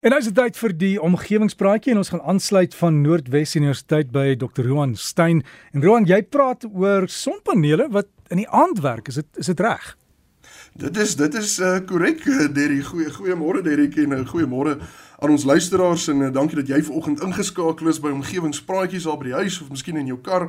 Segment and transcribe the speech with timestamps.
[0.00, 4.08] En nou is dit tyd vir die omgewingspraatjie en ons gaan aansluit van Noordwes Universiteit
[4.14, 4.64] by Dr.
[4.64, 5.42] Roan Stein.
[5.76, 9.10] En Roan, jy praat oor sonpanele wat in die aand werk.
[9.12, 9.90] Is dit is dit reg?
[10.80, 11.52] Dit is dit is
[11.84, 12.80] korrek uh, Derry.
[12.88, 14.78] Goeie goeiemôre Derry en uh, goeiemôre
[15.20, 19.28] aan ons luisteraars en uh, dankie dat jy vanoggend ingeskakel is by omgewingspraatjies daar by
[19.28, 20.48] die huis of miskien in jou kar.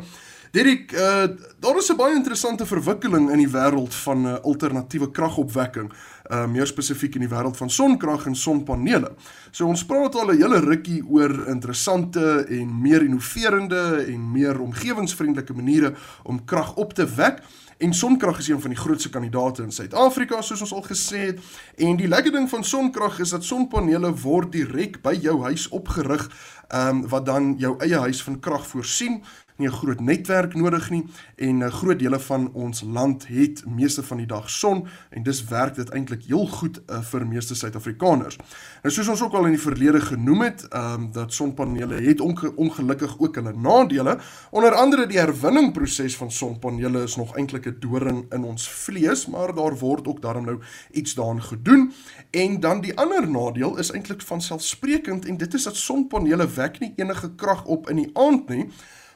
[0.52, 1.23] Derek, uh,
[1.59, 5.91] daar is 'n baie interessante verwikkeling in die wêreld van uh, alternatiewe kragopwekking,
[6.31, 9.15] uh, meer spesifiek in die wêreld van sonkrag en sonpanele.
[9.51, 15.54] So ons praat al 'n hele rukkie oor interessante en meer innoverende en meer omgewingsvriendelike
[15.54, 15.93] maniere
[16.24, 17.39] om krag op te wek.
[17.77, 21.39] En sonkrag is een van die grootste kandidate in Suid-Afrika soos ons al gesê het.
[21.75, 26.29] En die lekker ding van sonkrag is dat sonpanele word direk by jou huis opgerig,
[26.68, 29.24] ehm um, wat dan jou eie huis van krag voorsien
[29.57, 31.05] nie 'n groot netwerk nodig nie
[31.36, 35.44] en 'n groot dele van ons land het meeste van die dag son en dis
[35.44, 38.38] werk dit eintlik heel goed uh, vir meeste Suid-Afrikaners.
[38.83, 42.22] Nou soos ons ook al in die verlede genoem het, ehm um, dat sonpanele het
[42.22, 44.19] onge ongelukkig ook hulle nadele.
[44.49, 49.55] Onder andere die herwinningproses van sonpanele is nog eintlik 'n doring in ons vlees, maar
[49.55, 50.59] daar word ook daarom nou
[50.91, 51.94] iets daaraan gedoen.
[52.29, 56.79] En dan die ander nadeel is eintlik van selfsprekend en dit is dat sonpanele wek
[56.79, 58.69] nie enige krag op in die aand nie.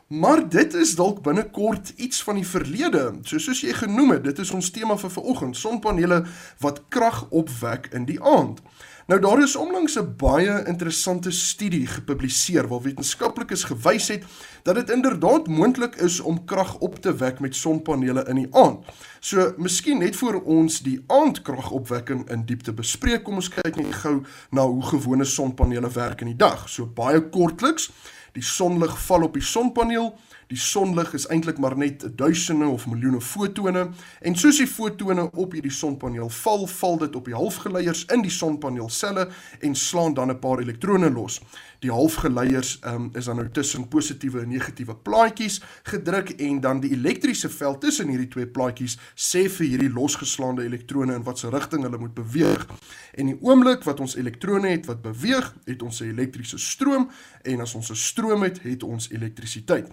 [0.08, 3.14] Maar dit is dalk binnekort iets van die verlede.
[3.26, 6.20] So soos jy genoem het, dit is ons tema vir vanoggend, sonpanele
[6.62, 8.62] wat krag opwek in die aand.
[9.10, 14.24] Nou daar is onlangs 'n baie interessante studie gepubliseer waar wetenskaplikes gewys het
[14.64, 18.86] dat dit inderdaad moontlik is om krag op te wek met sonpanele in die aand.
[19.20, 24.24] So, miskien net vir ons die aandkragopwekking in diepte bespreek, kom ons kyk net gou
[24.52, 26.70] na hoe gewone sonpanele werk in die dag.
[26.70, 27.92] So baie kortliks,
[28.36, 30.12] die sonlig val op die sonpaneel.
[30.48, 33.88] Die sonlig is eintlik maar net duisende of miljoene fotone
[34.22, 38.34] en soos die fotone op hierdie sonpaneel val, val dit op die halfgeleiers in die
[38.34, 39.30] sonpaneelselle
[39.66, 41.42] en slaan dan 'n paar elektrone los.
[41.80, 46.92] Die halfgeleiers um, is dan nou tussen positiewe en negatiewe plaatjies gedruk en dan die
[46.92, 51.98] elektriese veld tussen hierdie twee plaatjies sê vir hierdie losgeslaande elektrone in watter rigting hulle
[51.98, 52.66] moet beweeg.
[53.14, 57.10] En die oomblik wat ons elektrone het wat beweeg, het ons 'n elektriese stroom
[57.44, 59.88] en as ons 'n stroom het, het ons elektrisiteit.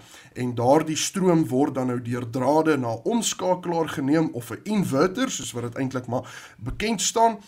[0.50, 5.62] Daardie stroom word dan nou deur drade na omskakelaar geneem of 'n inverter soos wat
[5.62, 7.38] dit eintlik maar bekend staan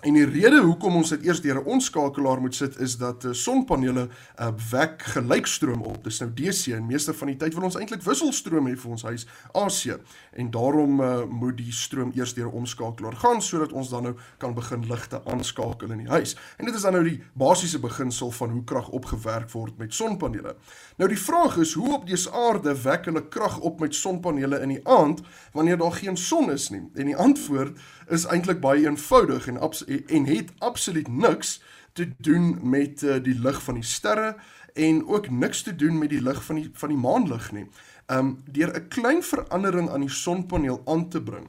[0.00, 3.32] En die rede hoekom ons dit eers deur 'n onskakelaar moet sit is dat uh,
[3.32, 6.04] sonpanele uh, wek gelykstroom op.
[6.04, 9.02] Dis nou DC en meeste van die tyd wil ons eintlik wisselstroom hê vir ons
[9.02, 10.00] huis AC.
[10.32, 14.14] En daarom uh, moet die stroom eers deur 'n omskakelaar gaan sodat ons dan nou
[14.38, 16.36] kan begin ligte aanskakel in die huis.
[16.56, 20.56] En dit is dan nou die basiese beginsel van hoe krag opgewerk word met sonpanele.
[20.96, 24.68] Nou die vraag is hoe op dese aarde wek hulle krag op met sonpanele in
[24.68, 25.20] die aand
[25.52, 26.88] wanneer daar geen son is nie?
[26.94, 27.76] En die antwoord
[28.08, 29.58] is eintlik baie eenvoudig en
[30.06, 31.62] en het absoluut niks
[31.92, 34.36] te doen met uh, die lig van die sterre
[34.74, 37.66] en ook niks te doen met die lig van die van die maanlig nie.
[38.10, 41.46] Um deur 'n klein verandering aan die sonpaneel aan te bring,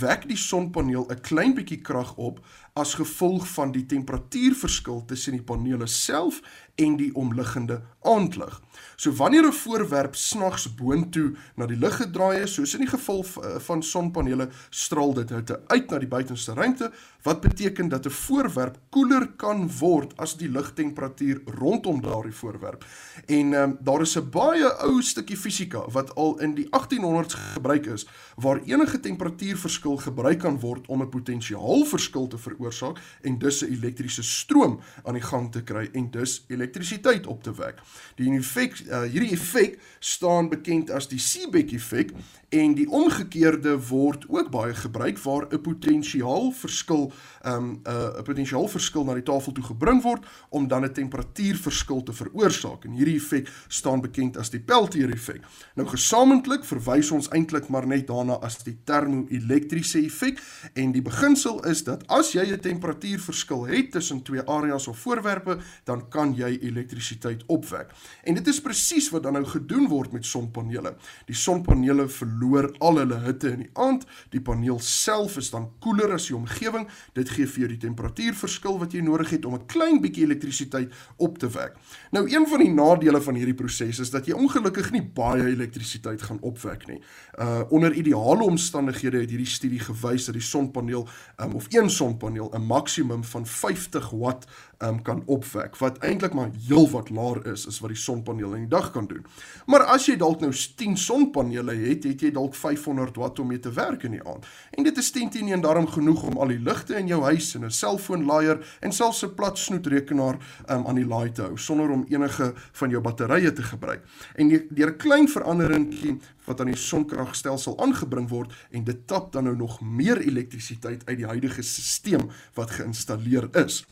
[0.00, 2.40] wek die sonpaneel 'n klein bietjie krag op
[2.74, 6.40] as gevolg van die temperatuurverskil tussen die panele self
[6.74, 8.62] en die omliggende aandlig.
[8.96, 13.24] So wanneer 'n voorwerp snags boontoe na die lig gedraai is, soos in die geval
[13.24, 16.90] eh, van sonpanele, straal dit hitte uit na die buitenste ruimte,
[17.22, 22.84] wat beteken dat 'n voorwerp koeler kan word as die lugtemperatuur rondom daardie voorwerp.
[23.26, 27.86] En um, daar is 'n baie ou stukkie fisika wat al in die 1800s gebruik
[27.86, 28.06] is,
[28.36, 34.22] waar enige temperatuurverskil gebruik kan word om 'n potensiaalverskil te veroorsaak en dus 'n elektriese
[34.22, 37.80] stroom aan die gang te kry en dus elektrisiteit op te wek.
[38.14, 42.12] Die effek uh, hierdie effek staan bekend as die Seebeck effek
[42.48, 47.12] en die omgekeerde word ook baie gebruik waar 'n potensiaal verskil
[47.46, 52.02] um 'n uh, potensiaal verskil na die tafel toe gebring word om dan 'n temperatuurverskil
[52.02, 55.42] te veroorsaak en hierdie effek staan bekend as die Peltier effek.
[55.74, 60.40] Nou gesamentlik verwys ons eintlik maar net daarna as die termoelektriese effek
[60.74, 65.58] en die beginsel is dat as jy 'n temperatuurverskil het tussen twee areas of voorwerpe,
[65.84, 67.90] dan kan jy elektrisiteit opwek.
[68.24, 70.94] En dit is presies wat dan nou gedoen word met sonpanele.
[71.26, 74.04] Die sonpanele verloor al hulle hitte in die aand.
[74.30, 76.88] Die paneel self is dan koeler as die omgewing.
[77.12, 80.92] Dit gee vir jou die temperatuurverskil wat jy nodig het om 'n klein bietjie elektrisiteit
[81.16, 81.76] op te wek.
[82.10, 86.22] Nou een van die nadele van hierdie proses is dat jy ongelukkig nie baie elektrisiteit
[86.22, 87.00] gaan opwek nie.
[87.38, 91.08] Uh onder ideale omstandighede het hierdie studie gewys dat die sonpaneel
[91.40, 94.46] um, of een sonpaneel 'n maksimum van 50 watt
[94.78, 98.76] um, kan opwek wat eintlik maar heelwat laer is as wat die sonpanele in die
[98.76, 99.24] dag kan doen.
[99.66, 103.58] Maar as jy dalk nou 10 sonpanele het, het jy dalk 500 watt om mee
[103.60, 104.46] te werk in die aand.
[104.70, 107.54] En dit is 10 teen 1 daarom genoeg om al die ligte in jou huis
[107.54, 110.36] en 'n selfoonlaaier en selfs 'n plat snoetrekenaar
[110.70, 114.02] um, aan die laai te hou sonder om enige van jou batterye te gebruik.
[114.34, 115.28] En deur 'n klein
[115.64, 121.04] veranderingkie wat aan die sonkragstelsel aangebring word en dit tap dan nou nog meer elektrisiteit
[121.08, 123.84] uit die huidige stelsel wat geïnstalleer is.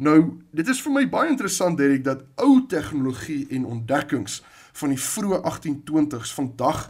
[0.00, 4.40] Nou, dit is vir my baie interessant Derek dat ou tegnologie en ontdekkings
[4.80, 6.86] van die vroeë 1820s vandag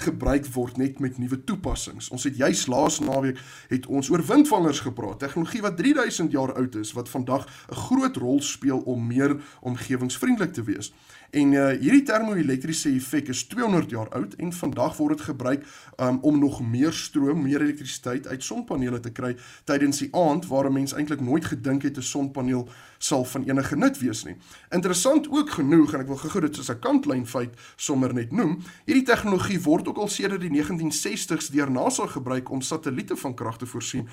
[0.00, 2.08] gebruik word net met nuwe toepassings.
[2.10, 3.38] Ons het juis laas naweek
[3.68, 8.16] het ons oor windvangers gepraat, tegnologie wat 3000 jaar oud is wat vandag 'n groot
[8.16, 10.92] rol speel om meer omgewingsvriendelik te wees.
[11.30, 15.66] En uh, hierdie termoelektriese effek is 200 jaar oud en vandag word dit gebruik
[16.02, 20.66] um, om nog meer stroom, meer elektrisiteit uit sonpanele te kry tydens die aand waar
[20.66, 22.68] 'n mens eintlik nooit gedink het 'n sonpaneel
[22.98, 24.36] sal van enige nut wees nie.
[24.70, 28.58] Interessant ook genoeg en ek wil gou dit soos 'n kantlyn feit sommer net noem,
[28.84, 33.58] hierdie tegnologie word ook al sedert die 1960s deur NASA gebruik om satelliete van krag
[33.58, 34.08] te voorsien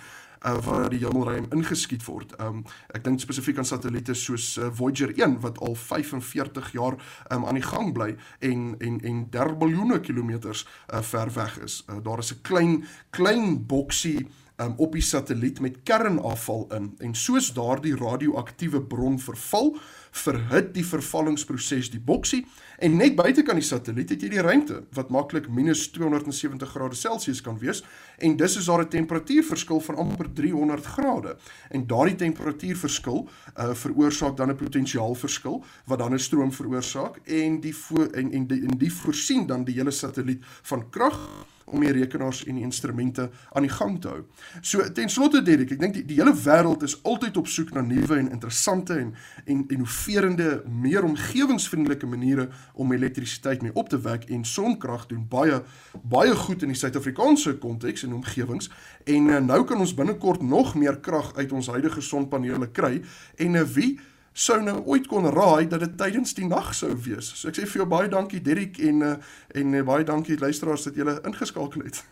[0.45, 2.33] uh, waar die hemelruim ingeskiet word.
[2.41, 2.63] Um
[2.95, 6.97] ek dink spesifiek aan satelliete soos uh, Voyager 1 wat al 45 jaar
[7.33, 11.83] um aan die gang bly en en en 3 biljoene kilometers uh, ver weg is.
[11.89, 14.27] Uh, daar is 'n klein klein boksie
[14.61, 19.75] um, op die satelliet met kernafval in en soos daardie radioaktiewe bron verval,
[20.17, 22.43] verhit die vervallingsproses die boksie
[22.83, 26.97] en net buite kan die satelliet het jy die ruimte wat maklik minus 270 grade
[26.97, 27.83] Celsius kan wees
[28.23, 31.37] en dis is daar 'n temperatuurverskil van amper 300 grade
[31.69, 33.27] en daardie temperatuurverskil
[33.57, 37.75] uh, veroorsaak dan 'n potensiaalverskil wat dan 'n stroom veroorsaak en die
[38.13, 41.19] en en die, en die voorsien dan die hele satelliet van krag
[41.67, 44.21] om die rekenaars en die instrumente aan die gang te hou.
[44.61, 47.83] So ten slotte Derek, ek dink die, die hele wêreld is altyd op soek na
[47.83, 49.13] nuwe en interessante en
[49.45, 55.61] en innoverende, meer omgewingsvriendelike maniere om elektrisiteit mee op te wek en sonkrag doen baie
[56.03, 58.69] baie goed in die Suid-Afrikaanse konteks en omgewings
[59.05, 63.01] en uh, nou kan ons binnekort nog meer krag uit ons huidige sonpanele kry
[63.37, 63.97] en uh, wie
[64.37, 67.31] sou nou ooit kon raai dat dit tydens die nag sou wees.
[67.33, 69.15] So ek sê vir jou baie dankie Derrick en uh,
[69.57, 72.03] en uh, baie dankie luisteraars dat julle ingeskakel het.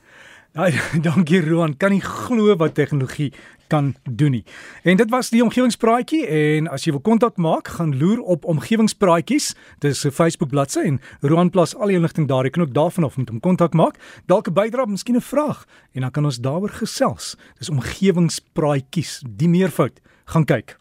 [0.56, 0.72] Ja,
[1.10, 1.77] dankie Roan.
[1.77, 3.33] Kan nie glo wat tegnologie
[3.68, 4.44] kan doen nie.
[4.83, 9.54] En dit was die omgewingspraatjie en as jy wil kontak maak, gaan loer op omgewingspraatjies.
[9.83, 12.44] Dis 'n Facebook bladsy en Roan plaas al die inligting daar.
[12.44, 14.00] Jy kan ook daarvan af met hom kontak maak.
[14.25, 17.38] Dalk 'n bydrae, miskien 'n vraag en dan kan ons daaroor gesels.
[17.57, 20.00] Dis omgewingspraatjies, die meervoud.
[20.25, 20.77] Gaan kyk.